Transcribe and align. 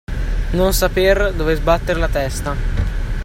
Non 0.53 0.73
saper 0.73 1.31
dove 1.31 1.53
sbattere 1.53 1.99
la 1.99 2.07
testa. 2.09 2.55